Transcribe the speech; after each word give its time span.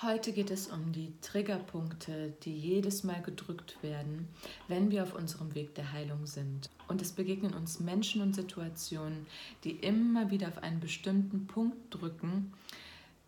Heute 0.00 0.32
geht 0.32 0.52
es 0.52 0.68
um 0.68 0.92
die 0.92 1.12
Triggerpunkte, 1.22 2.32
die 2.44 2.56
jedes 2.56 3.02
Mal 3.02 3.20
gedrückt 3.20 3.82
werden, 3.82 4.28
wenn 4.68 4.92
wir 4.92 5.02
auf 5.02 5.12
unserem 5.12 5.56
Weg 5.56 5.74
der 5.74 5.90
Heilung 5.90 6.24
sind. 6.24 6.70
Und 6.86 7.02
es 7.02 7.10
begegnen 7.10 7.52
uns 7.52 7.80
Menschen 7.80 8.22
und 8.22 8.32
Situationen, 8.32 9.26
die 9.64 9.72
immer 9.72 10.30
wieder 10.30 10.46
auf 10.46 10.62
einen 10.62 10.78
bestimmten 10.78 11.48
Punkt 11.48 11.92
drücken, 11.92 12.52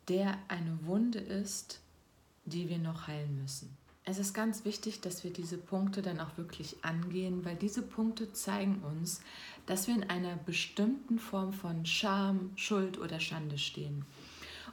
der 0.07 0.39
eine 0.47 0.79
Wunde 0.85 1.19
ist, 1.19 1.81
die 2.45 2.69
wir 2.69 2.79
noch 2.79 3.09
heilen 3.09 3.43
müssen. 3.43 3.77
Es 4.05 4.21
ist 4.21 4.33
ganz 4.33 4.65
wichtig, 4.65 5.01
dass 5.01 5.25
wir 5.25 5.33
diese 5.33 5.59
Punkte 5.59 6.03
dann 6.03 6.21
auch 6.21 6.37
wirklich 6.37 6.77
angehen, 6.85 7.45
weil 7.45 7.57
diese 7.57 7.83
Punkte 7.83 8.33
zeigen 8.33 8.81
uns, 8.83 9.23
dass 9.67 9.89
wir 9.89 9.97
in 9.97 10.09
einer 10.09 10.37
bestimmten 10.37 11.19
Form 11.19 11.53
von 11.53 11.85
Scham, 11.85 12.53
Schuld 12.55 12.97
oder 12.97 13.19
Schande 13.19 13.59
stehen. 13.59 14.05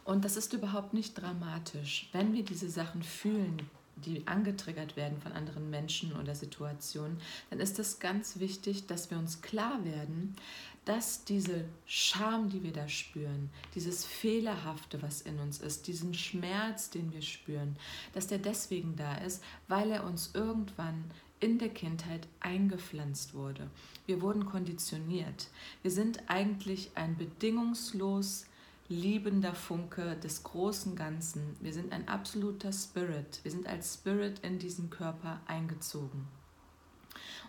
Und 0.08 0.24
das 0.24 0.38
ist 0.38 0.54
überhaupt 0.54 0.94
nicht 0.94 1.22
dramatisch. 1.22 2.08
Wenn 2.14 2.32
wir 2.32 2.46
diese 2.46 2.70
Sachen 2.70 3.04
fühlen, 3.04 3.60
die 3.98 4.26
angetriggert 4.26 4.96
werden 4.96 5.20
von 5.20 5.34
anderen 5.34 5.70
Menschen 5.70 6.14
oder 6.14 6.34
Situationen, 6.34 7.18
dann 7.50 7.60
ist 7.60 7.78
es 7.78 8.00
ganz 8.00 8.40
wichtig, 8.40 8.88
dass 8.88 9.12
wir 9.12 9.18
uns 9.18 9.42
klar 9.42 9.84
werden, 9.84 10.38
dass 10.86 11.26
diese 11.26 11.66
Scham, 11.86 12.50
die 12.50 12.64
wir 12.64 12.72
da 12.72 12.88
spüren, 12.88 13.50
dieses 13.76 14.06
Fehlerhafte, 14.06 15.02
was 15.02 15.20
in 15.20 15.40
uns 15.40 15.60
ist, 15.60 15.88
diesen 15.88 16.14
Schmerz, 16.14 16.90
den 16.90 17.12
wir 17.12 17.22
spüren, 17.22 17.76
dass 18.14 18.28
der 18.28 18.38
deswegen 18.38 18.96
da 18.96 19.16
ist, 19.16 19.44
weil 19.68 19.92
er 19.92 20.06
uns 20.06 20.32
irgendwann 20.34 21.04
in 21.42 21.60
der 21.60 21.70
Kindheit 21.70 22.30
eingepflanzt 22.40 23.34
wurde. 23.34 23.70
Wir 24.06 24.22
wurden 24.22 24.46
konditioniert. 24.46 25.50
Wir 25.82 25.92
sind 25.92 26.30
eigentlich 26.30 26.92
ein 26.96 27.18
bedingungslos 27.18 28.46
liebender 28.90 29.54
Funke 29.54 30.16
des 30.16 30.44
großen 30.44 30.96
Ganzen. 30.96 31.58
Wir 31.60 31.74
sind 31.74 31.92
ein 31.92 32.08
absoluter 32.08 32.72
Spirit. 32.72 33.40
Wir 33.44 33.52
sind 33.52 33.68
als 33.68 33.96
Spirit 33.96 34.40
in 34.40 34.60
diesen 34.60 34.90
Körper 34.90 35.42
eingezogen. 35.46 36.28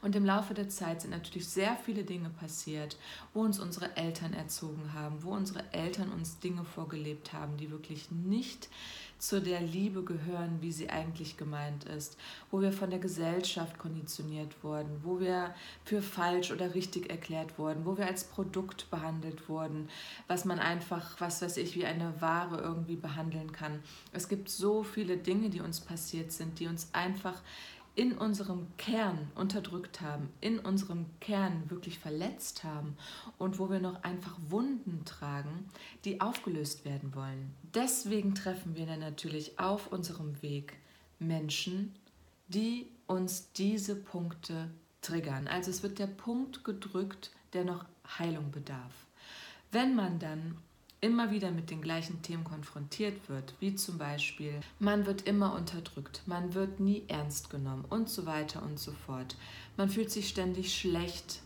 Und 0.03 0.17
im 0.17 0.25
Laufe 0.25 0.55
der 0.55 0.69
Zeit 0.69 1.03
sind 1.03 1.11
natürlich 1.11 1.48
sehr 1.48 1.77
viele 1.77 2.05
Dinge 2.05 2.31
passiert, 2.31 2.97
wo 3.34 3.41
uns 3.41 3.58
unsere 3.58 3.97
Eltern 3.97 4.33
erzogen 4.33 4.92
haben, 4.94 5.22
wo 5.22 5.31
unsere 5.31 5.64
Eltern 5.72 6.12
uns 6.12 6.39
Dinge 6.39 6.64
vorgelebt 6.64 7.33
haben, 7.33 7.56
die 7.56 7.70
wirklich 7.70 8.11
nicht 8.11 8.69
zu 9.19 9.41
der 9.41 9.61
Liebe 9.61 10.05
gehören, 10.05 10.59
wie 10.61 10.70
sie 10.70 10.91
eigentlich 10.91 11.36
gemeint 11.36 11.84
ist, 11.84 12.16
wo 12.50 12.61
wir 12.61 12.72
von 12.72 12.91
der 12.91 13.00
Gesellschaft 13.00 13.78
konditioniert 13.78 14.62
wurden, 14.62 15.00
wo 15.03 15.19
wir 15.19 15.55
für 15.84 16.03
falsch 16.03 16.53
oder 16.53 16.75
richtig 16.75 17.11
erklärt 17.11 17.59
wurden, 17.59 17.84
wo 17.84 17.98
wir 17.98 18.06
als 18.06 18.25
Produkt 18.25 18.91
behandelt 18.91 19.48
wurden, 19.48 19.89
was 20.28 20.44
man 20.44 20.61
einfach, 20.61 21.20
was 21.20 21.42
weiß 21.42 21.56
ich, 21.56 21.75
wie 21.75 21.84
eine 21.84 22.20
Ware 22.20 22.61
irgendwie 22.61 22.97
behandeln 22.97 23.50
kann. 23.53 23.83
Es 24.12 24.28
gibt 24.28 24.48
so 24.48 24.84
viele 24.84 25.16
Dinge, 25.16 25.50
die 25.50 25.61
uns 25.61 25.81
passiert 25.81 26.31
sind, 26.31 26.61
die 26.61 26.69
uns 26.69 26.89
einfach 26.92 27.42
in 27.98 28.16
unserem 28.16 28.68
Kern 28.77 29.28
unterdrückt 29.34 30.00
haben, 30.00 30.28
in 30.41 30.60
unserem 30.60 31.06
Kern 31.18 31.68
wirklich 31.68 31.98
verletzt 31.98 32.62
haben 32.62 32.96
und 33.38 33.58
wo 33.58 33.70
wir 33.70 33.80
noch 33.80 34.04
einfach 34.04 34.38
Wunden 34.50 35.04
tragen, 35.04 35.68
die 36.04 36.20
aufgelöst 36.20 36.84
werden 36.84 37.12
wollen. 37.16 37.52
Deswegen 37.74 38.36
treffen 38.36 38.76
wir 38.76 38.86
dann 38.86 39.00
natürlich 39.00 39.58
auf 39.58 39.91
unserem 39.91 40.41
Weg 40.42 40.74
Menschen, 41.19 41.92
die 42.46 42.86
uns 43.08 43.50
diese 43.50 43.96
Punkte 43.96 44.70
triggern. 45.02 45.48
Also 45.48 45.72
es 45.72 45.82
wird 45.82 45.98
der 45.98 46.06
Punkt 46.06 46.62
gedrückt, 46.62 47.32
der 47.52 47.64
noch 47.64 47.84
Heilung 48.16 48.52
bedarf. 48.52 48.94
Wenn 49.72 49.96
man 49.96 50.20
dann 50.20 50.56
immer 51.00 51.30
wieder 51.30 51.50
mit 51.50 51.70
den 51.70 51.80
gleichen 51.80 52.22
Themen 52.22 52.44
konfrontiert 52.44 53.28
wird, 53.28 53.54
wie 53.60 53.74
zum 53.74 53.98
Beispiel, 53.98 54.60
man 54.78 55.06
wird 55.06 55.22
immer 55.22 55.54
unterdrückt, 55.54 56.22
man 56.27 56.54
wird 56.54 56.80
nie 56.80 57.04
ernst 57.08 57.50
genommen 57.50 57.84
und 57.88 58.08
so 58.08 58.27
weiter 58.27 58.62
und 58.62 58.78
so 58.78 58.92
fort. 58.92 59.37
Man 59.76 59.88
fühlt 59.88 60.10
sich 60.10 60.28
ständig 60.28 60.75
schlecht, 60.75 61.41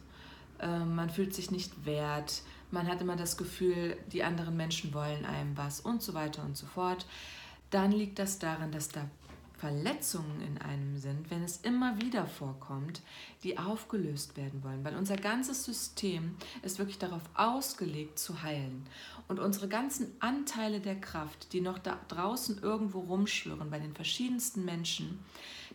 äh, 0.58 0.78
man 0.78 1.10
fühlt 1.10 1.34
sich 1.34 1.50
nicht 1.50 1.84
wert, 1.84 2.42
man 2.70 2.88
hat 2.88 3.02
immer 3.02 3.16
das 3.16 3.36
Gefühl, 3.36 3.98
die 4.10 4.24
anderen 4.24 4.56
Menschen 4.56 4.94
wollen 4.94 5.26
einem 5.26 5.56
was 5.56 5.80
und 5.80 6.02
so 6.02 6.14
weiter 6.14 6.42
und 6.42 6.56
so 6.56 6.66
fort. 6.66 7.06
Dann 7.68 7.92
liegt 7.92 8.18
das 8.18 8.38
daran, 8.38 8.72
dass 8.72 8.88
da 8.88 9.08
Verletzungen 9.62 10.40
in 10.40 10.58
einem 10.58 10.98
sind, 10.98 11.30
wenn 11.30 11.44
es 11.44 11.58
immer 11.58 12.00
wieder 12.00 12.26
vorkommt, 12.26 13.00
die 13.44 13.58
aufgelöst 13.58 14.36
werden 14.36 14.64
wollen. 14.64 14.82
Weil 14.82 14.96
unser 14.96 15.14
ganzes 15.14 15.64
System 15.64 16.34
ist 16.62 16.80
wirklich 16.80 16.98
darauf 16.98 17.22
ausgelegt 17.34 18.18
zu 18.18 18.42
heilen. 18.42 18.84
Und 19.28 19.38
unsere 19.38 19.68
ganzen 19.68 20.16
Anteile 20.18 20.80
der 20.80 21.00
Kraft, 21.00 21.52
die 21.52 21.60
noch 21.60 21.78
da 21.78 21.96
draußen 22.08 22.60
irgendwo 22.60 23.02
rumschwirren 23.02 23.70
bei 23.70 23.78
den 23.78 23.94
verschiedensten 23.94 24.64
Menschen, 24.64 25.20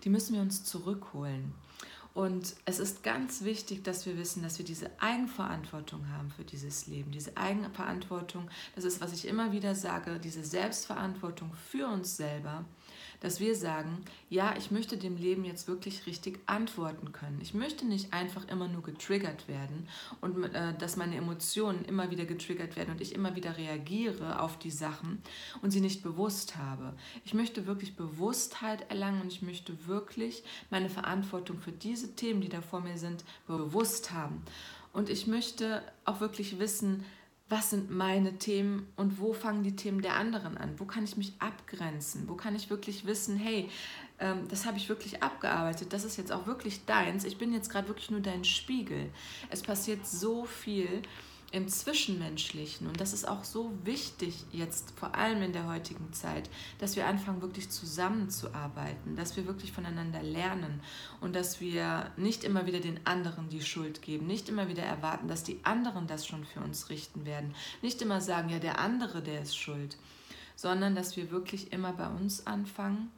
die 0.04 0.10
müssen 0.10 0.36
wir 0.36 0.42
uns 0.42 0.66
zurückholen. 0.66 1.54
Und 2.18 2.56
es 2.66 2.80
ist 2.80 3.04
ganz 3.04 3.44
wichtig, 3.44 3.84
dass 3.84 4.08
wir 4.08 4.18
wissen, 4.18 4.42
dass 4.42 4.58
wir 4.58 4.66
diese 4.66 4.90
Eigenverantwortung 5.00 6.10
haben 6.10 6.32
für 6.32 6.44
dieses 6.44 6.88
Leben. 6.88 7.12
Diese 7.12 7.38
Eigenverantwortung, 7.38 8.50
das 8.74 8.86
ist, 8.86 9.02
was 9.02 9.14
ich 9.14 9.28
immer 9.28 9.52
wieder 9.52 9.76
sage, 9.76 10.18
diese 10.18 10.44
Selbstverantwortung 10.44 11.54
für 11.54 11.86
uns 11.86 12.18
selber, 12.18 12.66
dass 13.20 13.40
wir 13.40 13.56
sagen, 13.56 14.04
ja, 14.30 14.56
ich 14.58 14.72
möchte 14.72 14.98
dem 14.98 15.18
Leben 15.18 15.44
jetzt 15.44 15.68
wirklich 15.68 16.06
richtig 16.06 16.40
antworten 16.46 17.12
können. 17.12 17.40
Ich 17.42 17.54
möchte 17.54 17.86
nicht 17.86 18.14
einfach 18.14 18.48
immer 18.48 18.68
nur 18.68 18.84
getriggert 18.84 19.48
werden 19.48 19.88
und 20.22 20.44
äh, 20.44 20.78
dass 20.78 20.98
meine 20.98 21.16
Emotionen 21.16 21.86
immer 21.86 22.12
wieder 22.12 22.26
getriggert 22.26 22.76
werden 22.76 22.92
und 22.92 23.02
ich 23.02 23.16
immer 23.16 23.36
wieder 23.36 23.58
reagiere 23.58 24.42
auf 24.42 24.60
die 24.60 24.72
Sachen 24.72 25.22
und 25.62 25.72
sie 25.72 25.82
nicht 25.82 26.04
bewusst 26.04 26.58
habe. 26.58 26.94
Ich 27.26 27.34
möchte 27.34 27.66
wirklich 27.66 27.96
Bewusstheit 27.96 28.90
erlangen 28.90 29.22
und 29.22 29.32
ich 29.32 29.42
möchte 29.42 29.88
wirklich 29.88 30.44
meine 30.70 30.90
Verantwortung 30.90 31.60
für 31.60 31.72
diese 31.72 32.07
diese 32.08 32.16
Themen, 32.16 32.42
die 32.42 32.50
da 32.50 32.62
vor 32.62 32.82
mir 32.82 32.98
sind, 32.98 33.24
bewusst 33.48 34.12
haben. 34.12 34.42
Und 34.94 35.10
ich 35.10 35.28
möchte 35.28 35.82
auch 36.06 36.20
wirklich 36.20 36.60
wissen, 36.60 37.06
was 37.50 37.70
sind 37.70 37.90
meine 37.90 38.38
Themen 38.38 38.88
und 38.98 39.22
wo 39.22 39.32
fangen 39.32 39.64
die 39.64 39.76
Themen 39.76 40.02
der 40.02 40.16
anderen 40.16 40.58
an? 40.58 40.74
Wo 40.78 40.86
kann 40.86 41.06
ich 41.06 41.16
mich 41.16 41.34
abgrenzen? 41.40 42.28
Wo 42.28 42.36
kann 42.36 42.56
ich 42.56 42.70
wirklich 42.70 43.06
wissen, 43.06 43.38
hey, 43.38 43.70
ähm, 44.20 44.48
das 44.50 44.66
habe 44.66 44.78
ich 44.78 44.90
wirklich 44.90 45.24
abgearbeitet, 45.24 45.94
das 45.94 46.04
ist 46.04 46.18
jetzt 46.18 46.34
auch 46.34 46.46
wirklich 46.46 46.86
deins. 46.86 47.24
Ich 47.24 47.38
bin 47.38 47.54
jetzt 47.54 47.70
gerade 47.70 47.88
wirklich 47.88 48.12
nur 48.12 48.20
dein 48.20 48.44
Spiegel. 48.44 49.10
Es 49.50 49.62
passiert 49.62 50.06
so 50.06 50.44
viel 50.44 51.02
im 51.52 51.70
Zwischenmenschlichen. 51.70 52.88
Und 52.88 53.00
das 53.00 53.14
ist 53.14 53.28
auch 53.28 53.44
so 53.44 53.72
wichtig 53.84 54.46
jetzt, 54.52 54.92
vor 55.00 55.16
allem 55.16 55.42
in 55.42 55.54
der 55.54 55.68
heutigen 55.68 56.12
Zeit, 56.12 56.50
dass 56.80 56.96
wir 56.96 57.08
anfangen, 57.08 57.42
wirklich 57.42 57.70
zusammenzuarbeiten, 57.70 59.16
dass 59.16 59.38
wir 59.38 59.48
wirklich 59.48 59.72
voneinander 59.72 60.22
lernen 60.22 60.82
und 61.22 61.36
dass 61.36 61.62
wir 61.62 62.12
nicht 62.18 62.44
immer 62.44 62.66
wieder 62.66 62.82
den 62.82 63.00
anderen 63.06 63.48
die 63.50 63.62
Schuld 63.62 64.02
geben, 64.02 64.28
nicht 64.28 64.50
immer 64.50 64.68
wieder 64.68 64.84
erwarten, 64.84 65.30
dass 65.30 65.44
die 65.44 65.60
anderen 65.64 66.06
das 66.08 66.28
schon 66.28 66.44
für 66.44 66.60
uns 66.60 66.90
richten 66.90 67.26
werden, 67.26 67.56
nicht 67.82 68.02
immer 68.02 68.20
sagen, 68.20 68.50
ja, 68.50 68.60
der 68.60 68.80
andere, 68.80 69.22
der 69.22 69.42
ist 69.42 69.56
schuld, 69.56 69.98
sondern 70.56 70.96
dass 70.96 71.16
wir 71.16 71.32
wirklich 71.32 71.72
immer 71.72 71.94
bei 71.94 72.08
uns 72.08 72.46
anfangen 72.46 73.10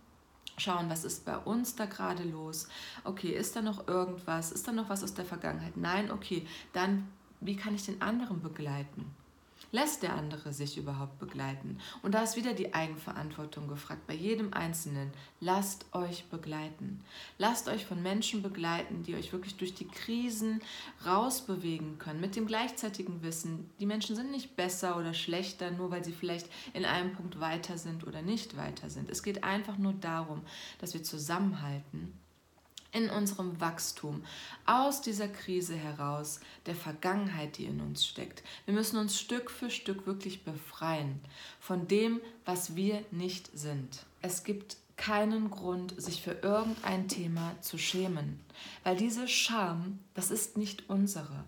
schauen, 0.57 0.89
was 0.89 1.05
ist 1.05 1.25
bei 1.25 1.37
uns 1.37 1.75
da 1.75 1.85
gerade 1.85 2.23
los. 2.23 2.67
Okay, 3.05 3.29
ist 3.29 3.55
da 3.55 3.61
noch 3.61 3.87
irgendwas? 3.87 4.51
Ist 4.51 4.67
da 4.67 4.71
noch 4.71 4.89
was 4.89 5.03
aus 5.03 5.13
der 5.13 5.25
Vergangenheit? 5.25 5.77
Nein, 5.77 6.11
okay, 6.11 6.45
dann 6.73 7.07
wie 7.41 7.55
kann 7.55 7.75
ich 7.75 7.85
den 7.85 8.01
anderen 8.01 8.41
begleiten? 8.41 9.05
Lässt 9.71 10.01
der 10.01 10.15
andere 10.15 10.51
sich 10.51 10.77
überhaupt 10.77 11.19
begleiten? 11.19 11.77
Und 12.01 12.15
da 12.15 12.23
ist 12.23 12.35
wieder 12.35 12.53
die 12.53 12.73
Eigenverantwortung 12.73 13.67
gefragt. 13.67 14.07
Bei 14.07 14.15
jedem 14.15 14.51
Einzelnen, 14.51 15.11
lasst 15.41 15.85
euch 15.93 16.25
begleiten. 16.25 17.03
Lasst 17.37 17.67
euch 17.67 17.85
von 17.85 18.01
Menschen 18.01 18.41
begleiten, 18.41 19.03
die 19.03 19.13
euch 19.13 19.31
wirklich 19.31 19.57
durch 19.57 19.75
die 19.75 19.87
Krisen 19.87 20.61
rausbewegen 21.05 21.99
können. 21.99 22.19
Mit 22.19 22.35
dem 22.35 22.47
gleichzeitigen 22.47 23.21
Wissen, 23.21 23.69
die 23.79 23.85
Menschen 23.85 24.15
sind 24.15 24.31
nicht 24.31 24.55
besser 24.55 24.97
oder 24.97 25.13
schlechter, 25.13 25.69
nur 25.69 25.91
weil 25.91 26.03
sie 26.03 26.13
vielleicht 26.13 26.47
in 26.73 26.83
einem 26.83 27.13
Punkt 27.13 27.39
weiter 27.39 27.77
sind 27.77 28.07
oder 28.07 28.23
nicht 28.23 28.57
weiter 28.57 28.89
sind. 28.89 29.11
Es 29.11 29.21
geht 29.21 29.43
einfach 29.43 29.77
nur 29.77 29.93
darum, 29.93 30.41
dass 30.79 30.95
wir 30.95 31.03
zusammenhalten 31.03 32.17
in 32.91 33.09
unserem 33.09 33.59
Wachstum 33.61 34.23
aus 34.65 35.01
dieser 35.01 35.27
Krise 35.27 35.75
heraus, 35.75 36.39
der 36.65 36.75
Vergangenheit, 36.75 37.57
die 37.57 37.65
in 37.65 37.81
uns 37.81 38.05
steckt. 38.05 38.43
Wir 38.65 38.73
müssen 38.73 38.97
uns 38.97 39.19
Stück 39.19 39.51
für 39.51 39.69
Stück 39.69 40.07
wirklich 40.07 40.43
befreien 40.43 41.19
von 41.59 41.87
dem, 41.87 42.21
was 42.45 42.75
wir 42.75 43.03
nicht 43.11 43.49
sind. 43.53 44.05
Es 44.21 44.43
gibt 44.43 44.77
keinen 44.97 45.49
Grund, 45.49 45.99
sich 45.99 46.21
für 46.21 46.33
irgendein 46.41 47.07
Thema 47.07 47.55
zu 47.61 47.77
schämen, 47.77 48.39
weil 48.83 48.97
diese 48.97 49.27
Scham, 49.27 49.99
das 50.13 50.29
ist 50.29 50.57
nicht 50.57 50.89
unsere. 50.89 51.45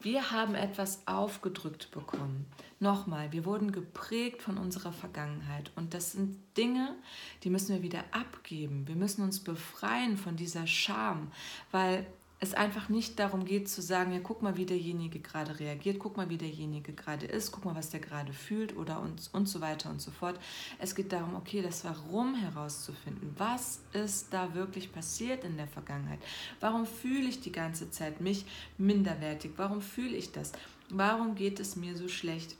Wir 0.00 0.30
haben 0.30 0.54
etwas 0.54 1.06
aufgedrückt 1.06 1.90
bekommen. 1.90 2.46
Nochmal, 2.80 3.32
wir 3.32 3.44
wurden 3.44 3.72
geprägt 3.72 4.42
von 4.42 4.58
unserer 4.58 4.92
Vergangenheit 4.92 5.70
und 5.76 5.94
das 5.94 6.12
sind 6.12 6.38
Dinge, 6.56 6.96
die 7.44 7.50
müssen 7.50 7.74
wir 7.74 7.82
wieder 7.82 8.04
abgeben. 8.10 8.88
Wir 8.88 8.96
müssen 8.96 9.22
uns 9.22 9.40
befreien 9.40 10.16
von 10.16 10.36
dieser 10.36 10.66
Scham, 10.66 11.30
weil 11.70 12.06
es 12.42 12.54
einfach 12.54 12.88
nicht 12.88 13.20
darum 13.20 13.44
geht 13.44 13.68
zu 13.68 13.80
sagen, 13.80 14.12
ja, 14.12 14.18
guck 14.18 14.42
mal, 14.42 14.56
wie 14.56 14.66
derjenige 14.66 15.20
gerade 15.20 15.60
reagiert, 15.60 16.00
guck 16.00 16.16
mal, 16.16 16.28
wie 16.28 16.38
derjenige 16.38 16.92
gerade 16.92 17.24
ist, 17.24 17.52
guck 17.52 17.64
mal, 17.64 17.76
was 17.76 17.90
der 17.90 18.00
gerade 18.00 18.32
fühlt 18.32 18.76
oder 18.76 18.98
und, 18.98 19.30
und 19.32 19.46
so 19.46 19.60
weiter 19.60 19.90
und 19.90 20.02
so 20.02 20.10
fort. 20.10 20.40
Es 20.80 20.96
geht 20.96 21.12
darum, 21.12 21.36
okay, 21.36 21.62
das 21.62 21.84
Warum 21.84 22.34
herauszufinden. 22.34 23.32
Was 23.38 23.78
ist 23.92 24.32
da 24.32 24.56
wirklich 24.56 24.90
passiert 24.90 25.44
in 25.44 25.56
der 25.56 25.68
Vergangenheit? 25.68 26.18
Warum 26.58 26.84
fühle 26.84 27.28
ich 27.28 27.40
die 27.40 27.52
ganze 27.52 27.92
Zeit 27.92 28.20
mich 28.20 28.44
minderwertig? 28.76 29.52
Warum 29.56 29.80
fühle 29.80 30.16
ich 30.16 30.32
das? 30.32 30.50
Warum 30.88 31.36
geht 31.36 31.60
es 31.60 31.76
mir 31.76 31.96
so 31.96 32.08
schlecht? 32.08 32.56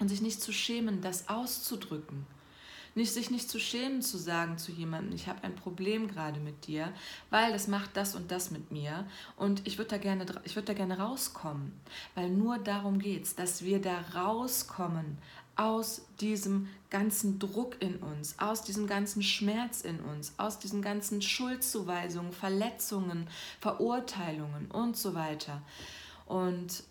Und 0.00 0.08
sich 0.08 0.22
nicht 0.22 0.40
zu 0.40 0.54
schämen, 0.54 1.02
das 1.02 1.28
auszudrücken. 1.28 2.24
Nicht, 2.98 3.14
sich 3.14 3.30
nicht 3.30 3.48
zu 3.48 3.60
schämen, 3.60 4.02
zu 4.02 4.18
sagen 4.18 4.58
zu 4.58 4.72
jemandem, 4.72 5.14
ich 5.14 5.28
habe 5.28 5.44
ein 5.44 5.54
Problem 5.54 6.08
gerade 6.08 6.40
mit 6.40 6.66
dir, 6.66 6.92
weil 7.30 7.52
das 7.52 7.68
macht 7.68 7.96
das 7.96 8.16
und 8.16 8.32
das 8.32 8.50
mit 8.50 8.72
mir 8.72 9.06
und 9.36 9.64
ich 9.68 9.78
würde 9.78 9.90
da, 9.90 9.98
gerne, 9.98 10.26
würd 10.26 10.68
da 10.68 10.74
gerne 10.74 10.98
rauskommen. 10.98 11.70
Weil 12.16 12.28
nur 12.28 12.58
darum 12.58 12.98
geht 12.98 13.22
es, 13.22 13.36
dass 13.36 13.62
wir 13.62 13.80
da 13.80 14.00
rauskommen 14.16 15.16
aus 15.54 16.06
diesem 16.20 16.68
ganzen 16.90 17.38
Druck 17.38 17.76
in 17.80 17.98
uns, 17.98 18.36
aus 18.40 18.64
diesem 18.64 18.88
ganzen 18.88 19.22
Schmerz 19.22 19.82
in 19.82 20.00
uns, 20.00 20.34
aus 20.36 20.58
diesen 20.58 20.82
ganzen 20.82 21.22
Schuldzuweisungen, 21.22 22.32
Verletzungen, 22.32 23.28
Verurteilungen 23.60 24.72
und 24.72 24.96
so 24.96 25.14
weiter. 25.14 25.62
Und 26.26 26.82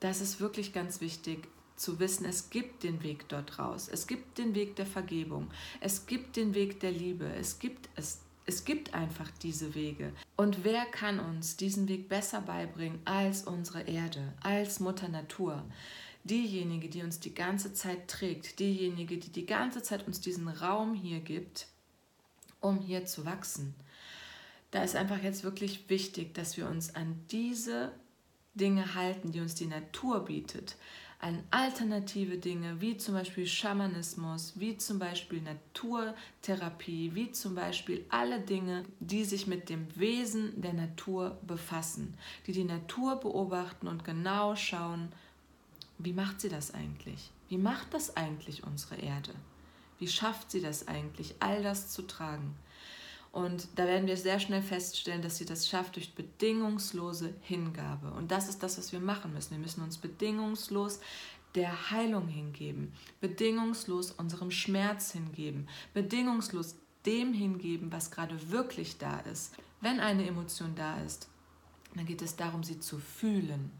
das 0.00 0.22
ist 0.22 0.40
wirklich 0.40 0.72
ganz 0.72 1.02
wichtig, 1.02 1.48
zu 1.80 1.98
wissen, 1.98 2.26
es 2.26 2.50
gibt 2.50 2.82
den 2.82 3.02
Weg 3.02 3.26
dort 3.30 3.58
raus. 3.58 3.88
Es 3.90 4.06
gibt 4.06 4.36
den 4.36 4.54
Weg 4.54 4.76
der 4.76 4.84
Vergebung. 4.84 5.50
Es 5.80 6.04
gibt 6.06 6.36
den 6.36 6.54
Weg 6.54 6.78
der 6.80 6.92
Liebe. 6.92 7.24
Es 7.24 7.58
gibt 7.58 7.88
es. 7.96 8.20
Es 8.46 8.64
gibt 8.64 8.94
einfach 8.94 9.30
diese 9.42 9.74
Wege. 9.74 10.12
Und 10.36 10.64
wer 10.64 10.84
kann 10.86 11.20
uns 11.20 11.56
diesen 11.56 11.88
Weg 11.88 12.08
besser 12.08 12.40
beibringen 12.40 12.98
als 13.04 13.44
unsere 13.44 13.82
Erde, 13.82 14.32
als 14.40 14.80
Mutter 14.80 15.08
Natur? 15.08 15.62
Diejenige, 16.24 16.88
die 16.88 17.02
uns 17.02 17.20
die 17.20 17.34
ganze 17.34 17.74
Zeit 17.74 18.08
trägt, 18.08 18.58
diejenige, 18.58 19.18
die 19.18 19.30
die 19.30 19.46
ganze 19.46 19.82
Zeit 19.82 20.06
uns 20.06 20.20
diesen 20.20 20.48
Raum 20.48 20.94
hier 20.94 21.20
gibt, 21.20 21.68
um 22.60 22.80
hier 22.80 23.06
zu 23.06 23.24
wachsen. 23.24 23.74
Da 24.72 24.82
ist 24.82 24.96
einfach 24.96 25.22
jetzt 25.22 25.44
wirklich 25.44 25.88
wichtig, 25.88 26.34
dass 26.34 26.56
wir 26.56 26.68
uns 26.68 26.94
an 26.94 27.20
diese 27.30 27.92
Dinge 28.54 28.94
halten, 28.94 29.30
die 29.30 29.40
uns 29.40 29.54
die 29.54 29.66
Natur 29.66 30.24
bietet 30.24 30.76
an 31.22 31.42
alternative 31.50 32.38
Dinge, 32.38 32.80
wie 32.80 32.96
zum 32.96 33.14
Beispiel 33.14 33.46
Schamanismus, 33.46 34.54
wie 34.56 34.78
zum 34.78 34.98
Beispiel 34.98 35.42
Naturtherapie, 35.42 37.14
wie 37.14 37.30
zum 37.30 37.54
Beispiel 37.54 38.06
alle 38.08 38.40
Dinge, 38.40 38.84
die 39.00 39.24
sich 39.24 39.46
mit 39.46 39.68
dem 39.68 39.86
Wesen 39.98 40.60
der 40.60 40.72
Natur 40.72 41.38
befassen, 41.46 42.14
die 42.46 42.52
die 42.52 42.64
Natur 42.64 43.16
beobachten 43.16 43.86
und 43.86 44.04
genau 44.04 44.56
schauen, 44.56 45.12
wie 45.98 46.14
macht 46.14 46.40
sie 46.40 46.48
das 46.48 46.72
eigentlich? 46.72 47.30
Wie 47.50 47.58
macht 47.58 47.92
das 47.92 48.16
eigentlich 48.16 48.64
unsere 48.64 48.96
Erde? 48.96 49.34
Wie 49.98 50.08
schafft 50.08 50.50
sie 50.50 50.62
das 50.62 50.88
eigentlich, 50.88 51.34
all 51.40 51.62
das 51.62 51.90
zu 51.90 52.00
tragen? 52.02 52.54
Und 53.32 53.68
da 53.76 53.86
werden 53.86 54.08
wir 54.08 54.16
sehr 54.16 54.40
schnell 54.40 54.62
feststellen, 54.62 55.22
dass 55.22 55.36
sie 55.36 55.44
das 55.44 55.68
schafft 55.68 55.96
durch 55.96 56.14
bedingungslose 56.14 57.34
Hingabe. 57.42 58.10
Und 58.12 58.30
das 58.32 58.48
ist 58.48 58.62
das, 58.62 58.76
was 58.76 58.92
wir 58.92 59.00
machen 59.00 59.32
müssen. 59.32 59.52
Wir 59.52 59.58
müssen 59.58 59.82
uns 59.82 59.98
bedingungslos 59.98 61.00
der 61.54 61.90
Heilung 61.90 62.28
hingeben, 62.28 62.92
bedingungslos 63.20 64.12
unserem 64.12 64.50
Schmerz 64.50 65.12
hingeben, 65.12 65.68
bedingungslos 65.94 66.76
dem 67.06 67.32
hingeben, 67.32 67.92
was 67.92 68.10
gerade 68.10 68.50
wirklich 68.50 68.98
da 68.98 69.20
ist. 69.20 69.54
Wenn 69.80 70.00
eine 70.00 70.26
Emotion 70.26 70.74
da 70.74 71.00
ist, 71.02 71.28
dann 71.94 72.06
geht 72.06 72.22
es 72.22 72.36
darum, 72.36 72.62
sie 72.62 72.78
zu 72.78 72.98
fühlen. 72.98 73.70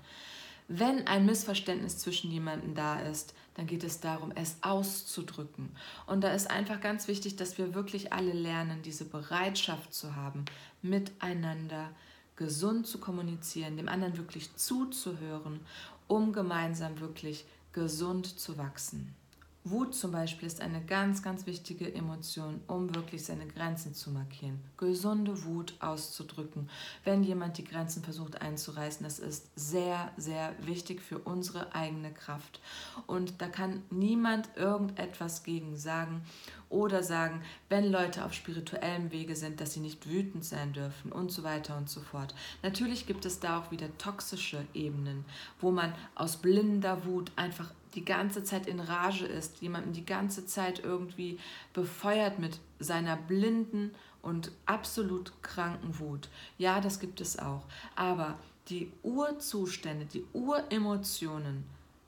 Wenn 0.68 1.06
ein 1.06 1.26
Missverständnis 1.26 1.98
zwischen 1.98 2.30
jemandem 2.30 2.74
da 2.74 3.00
ist, 3.00 3.34
dann 3.54 3.66
geht 3.66 3.84
es 3.84 4.00
darum, 4.00 4.32
es 4.34 4.56
auszudrücken. 4.62 5.70
Und 6.06 6.22
da 6.22 6.32
ist 6.32 6.50
einfach 6.50 6.80
ganz 6.80 7.08
wichtig, 7.08 7.36
dass 7.36 7.58
wir 7.58 7.74
wirklich 7.74 8.12
alle 8.12 8.32
lernen, 8.32 8.82
diese 8.82 9.04
Bereitschaft 9.04 9.92
zu 9.92 10.16
haben, 10.16 10.44
miteinander 10.82 11.90
gesund 12.36 12.86
zu 12.86 12.98
kommunizieren, 12.98 13.76
dem 13.76 13.88
anderen 13.88 14.16
wirklich 14.16 14.54
zuzuhören, 14.56 15.60
um 16.08 16.32
gemeinsam 16.32 17.00
wirklich 17.00 17.44
gesund 17.72 18.38
zu 18.38 18.56
wachsen. 18.56 19.14
Wut 19.62 19.94
zum 19.94 20.12
Beispiel 20.12 20.46
ist 20.46 20.62
eine 20.62 20.82
ganz, 20.82 21.22
ganz 21.22 21.44
wichtige 21.44 21.92
Emotion, 21.94 22.62
um 22.66 22.94
wirklich 22.94 23.26
seine 23.26 23.46
Grenzen 23.46 23.92
zu 23.92 24.10
markieren. 24.10 24.58
Gesunde 24.78 25.44
Wut 25.44 25.74
auszudrücken, 25.80 26.70
wenn 27.04 27.22
jemand 27.22 27.58
die 27.58 27.64
Grenzen 27.64 28.02
versucht 28.02 28.40
einzureißen, 28.40 29.04
das 29.04 29.18
ist 29.18 29.50
sehr, 29.56 30.12
sehr 30.16 30.54
wichtig 30.64 31.02
für 31.02 31.18
unsere 31.18 31.74
eigene 31.74 32.10
Kraft. 32.10 32.58
Und 33.06 33.42
da 33.42 33.48
kann 33.48 33.82
niemand 33.90 34.48
irgendetwas 34.56 35.42
gegen 35.42 35.76
sagen 35.76 36.22
oder 36.70 37.02
sagen, 37.02 37.42
wenn 37.68 37.84
Leute 37.84 38.24
auf 38.24 38.32
spirituellem 38.32 39.12
Wege 39.12 39.36
sind, 39.36 39.60
dass 39.60 39.74
sie 39.74 39.80
nicht 39.80 40.08
wütend 40.08 40.42
sein 40.42 40.72
dürfen 40.72 41.12
und 41.12 41.30
so 41.32 41.42
weiter 41.42 41.76
und 41.76 41.90
so 41.90 42.00
fort. 42.00 42.34
Natürlich 42.62 43.06
gibt 43.06 43.26
es 43.26 43.40
da 43.40 43.60
auch 43.60 43.70
wieder 43.70 43.94
toxische 43.98 44.64
Ebenen, 44.72 45.26
wo 45.60 45.70
man 45.70 45.92
aus 46.14 46.38
blinder 46.38 47.04
Wut 47.04 47.30
einfach 47.36 47.70
die 47.94 48.04
ganze 48.04 48.44
Zeit 48.44 48.66
in 48.66 48.80
Rage 48.80 49.26
ist, 49.26 49.60
jemanden 49.60 49.92
die 49.92 50.04
ganze 50.04 50.46
Zeit 50.46 50.80
irgendwie 50.80 51.38
befeuert 51.72 52.38
mit 52.38 52.60
seiner 52.78 53.16
blinden 53.16 53.92
und 54.22 54.52
absolut 54.66 55.32
kranken 55.42 55.98
Wut. 55.98 56.28
Ja, 56.58 56.80
das 56.80 57.00
gibt 57.00 57.20
es 57.20 57.38
auch. 57.38 57.64
Aber 57.96 58.38
die 58.68 58.92
Urzustände, 59.02 60.06
die 60.06 60.24
Uremotionen, 60.32 61.64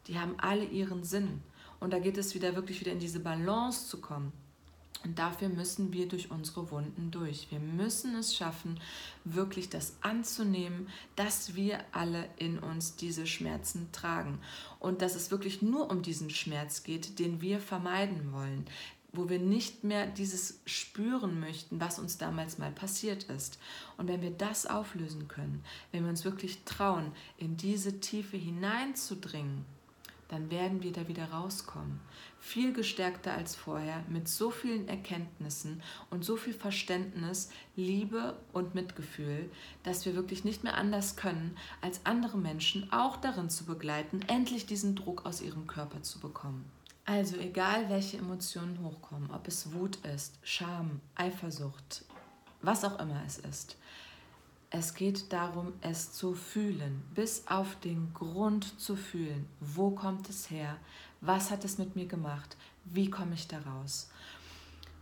die 0.06 0.19
haben 0.19 0.34
alle 0.38 0.64
ihren 0.64 1.05
Sinn. 1.05 1.43
Und 1.81 1.93
da 1.93 1.99
geht 1.99 2.17
es 2.17 2.35
wieder 2.35 2.55
wirklich 2.55 2.81
wieder 2.81 2.93
in 2.93 3.00
diese 3.00 3.20
Balance 3.20 3.88
zu 3.88 4.00
kommen. 4.00 4.32
Und 5.04 5.19
dafür 5.19 5.49
müssen 5.49 5.93
wir 5.93 6.08
durch 6.08 6.31
unsere 6.31 6.70
Wunden 6.70 7.10
durch. 7.10 7.49
Wir 7.50 7.60
müssen 7.60 8.14
es 8.14 8.37
schaffen, 8.37 8.78
wirklich 9.25 9.69
das 9.69 9.94
anzunehmen, 10.00 10.88
dass 11.16 11.54
wir 11.54 11.81
alle 11.93 12.28
in 12.37 12.58
uns 12.58 12.96
diese 12.96 13.26
Schmerzen 13.26 13.90
tragen. 13.93 14.38
Und 14.78 15.02
dass 15.02 15.14
es 15.14 15.31
wirklich 15.31 15.62
nur 15.62 15.90
um 15.90 16.02
diesen 16.02 16.31
Schmerz 16.31 16.82
geht, 16.82 17.19
den 17.19 17.40
wir 17.40 17.60
vermeiden 17.60 18.32
wollen 18.32 18.66
wo 19.12 19.28
wir 19.28 19.38
nicht 19.38 19.84
mehr 19.84 20.06
dieses 20.06 20.60
spüren 20.64 21.38
möchten, 21.38 21.81
was 21.81 21.99
uns 21.99 22.16
damals 22.16 22.56
mal 22.56 22.72
passiert 22.72 23.25
ist. 23.25 23.58
Und 23.99 24.08
wenn 24.08 24.22
wir 24.22 24.31
das 24.31 24.66
auflösen 24.66 25.28
können, 25.28 25.62
wenn 25.93 26.04
wir 26.04 26.10
uns 26.10 26.25
wirklich 26.25 26.64
trauen, 26.64 27.12
in 27.37 27.58
diese 27.58 28.00
Tiefe 28.00 28.38
hineinzudringen, 28.38 29.66
dann 30.32 30.50
werden 30.50 30.82
wir 30.82 30.93
da 30.93 31.08
wieder 31.08 31.31
rauskommen. 31.31 32.00
Viel 32.40 32.73
gestärkter 32.73 33.34
als 33.34 33.55
vorher, 33.55 34.02
mit 34.09 34.28
so 34.28 34.50
vielen 34.50 34.88
Erkenntnissen 34.88 35.83
und 36.09 36.25
so 36.25 36.37
viel 36.37 36.54
Verständnis, 36.54 37.50
Liebe 37.76 38.38
und 38.54 38.75
Mitgefühl, 38.75 39.50
dass 39.83 40.07
wir 40.07 40.14
wirklich 40.14 40.42
nicht 40.42 40.64
mehr 40.64 40.75
anders 40.75 41.16
können, 41.16 41.54
als 41.83 42.00
andere 42.07 42.38
Menschen 42.38 42.90
auch 42.90 43.18
darin 43.18 43.50
zu 43.50 43.64
begleiten, 43.66 44.21
endlich 44.26 44.64
diesen 44.64 44.97
Druck 44.97 45.26
aus 45.26 45.42
ihrem 45.42 45.66
Körper 45.66 46.02
zu 46.02 46.18
bekommen. 46.18 46.64
Also 47.04 47.37
egal, 47.37 47.90
welche 47.90 48.16
Emotionen 48.16 48.83
hochkommen, 48.83 49.30
ob 49.33 49.47
es 49.49 49.75
Wut 49.75 49.97
ist, 50.14 50.38
Scham, 50.42 51.00
Eifersucht, 51.14 52.07
was 52.62 52.85
auch 52.85 52.99
immer 52.99 53.23
es 53.26 53.37
ist, 53.37 53.76
es 54.75 54.95
geht 54.95 55.33
darum, 55.35 55.75
es 55.83 56.12
zu 56.12 56.35
fühlen, 56.35 57.02
bis 57.14 57.47
auf 57.47 57.79
den 57.81 58.12
Grund 58.14 58.81
zu 58.81 58.97
fühlen. 58.97 59.47
Wo 59.61 59.91
kommt 59.91 60.31
es 60.31 60.50
her? 60.50 60.79
Was 61.21 61.50
hat 61.50 61.64
es 61.64 61.76
mit 61.76 61.95
mir 61.95 62.07
gemacht? 62.07 62.57
Wie 62.87 63.11
komme 63.11 63.35
ich 63.35 63.47
da 63.47 63.59
raus? 63.59 64.09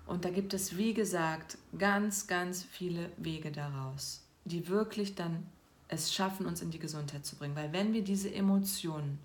Und 0.07 0.25
da 0.25 0.31
gibt 0.31 0.55
es, 0.55 0.77
wie 0.77 0.93
gesagt, 0.93 1.57
ganz, 1.79 2.27
ganz 2.27 2.65
viele 2.65 3.13
Wege 3.17 3.53
daraus, 3.53 4.23
die 4.45 4.67
wirklich 4.67 5.15
dann 5.15 5.47
es 5.87 6.13
schaffen, 6.13 6.47
uns 6.47 6.63
in 6.63 6.73
die 6.73 6.81
Gesundheit 6.81 7.25
zu 7.25 7.37
bringen. 7.37 7.55
Weil 7.55 7.73
wenn 7.73 7.93
wir 7.93 8.03
diese 8.03 8.35
Emotionen 8.35 9.21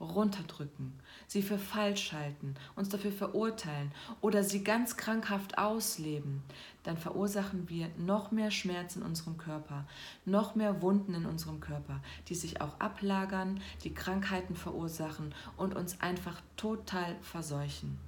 runterdrücken, 0.00 0.92
sie 1.26 1.42
für 1.42 1.58
falsch 1.58 2.12
halten, 2.12 2.54
uns 2.74 2.88
dafür 2.88 3.12
verurteilen 3.12 3.92
oder 4.20 4.42
sie 4.42 4.64
ganz 4.64 4.96
krankhaft 4.96 5.58
ausleben, 5.58 6.42
dann 6.82 6.96
verursachen 6.96 7.68
wir 7.68 7.88
noch 7.98 8.30
mehr 8.30 8.50
Schmerz 8.50 8.96
in 8.96 9.02
unserem 9.02 9.36
Körper, 9.36 9.86
noch 10.24 10.54
mehr 10.54 10.80
Wunden 10.80 11.14
in 11.14 11.26
unserem 11.26 11.60
Körper, 11.60 12.00
die 12.28 12.34
sich 12.34 12.60
auch 12.60 12.80
ablagern, 12.80 13.60
die 13.84 13.94
Krankheiten 13.94 14.56
verursachen 14.56 15.34
und 15.56 15.76
uns 15.76 16.00
einfach 16.00 16.40
total 16.56 17.16
verseuchen. 17.20 17.98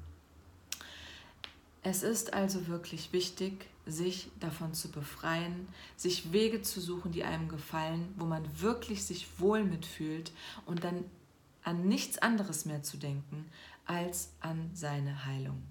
Es 1.85 2.03
ist 2.03 2.33
also 2.33 2.69
wirklich 2.69 3.13
wichtig, 3.13 3.67
sich 3.87 4.31
davon 4.39 4.73
zu 4.73 4.89
befreien, 4.91 5.67
sich 5.97 6.33
Wege 6.33 6.63
zu 6.63 6.81
suchen, 6.81 7.11
die 7.11 7.25
einem 7.25 7.49
gefallen, 7.49 8.15
wo 8.17 8.25
man 8.25 8.45
wirklich 8.61 9.05
sich 9.05 9.27
wohl 9.41 9.65
mitfühlt 9.65 10.31
und 10.65 10.85
dann 10.85 11.05
an 11.64 11.87
nichts 11.87 12.19
anderes 12.19 12.64
mehr 12.64 12.83
zu 12.83 12.97
denken 12.97 13.50
als 13.87 14.33
an 14.40 14.71
seine 14.75 15.25
Heilung. 15.26 15.62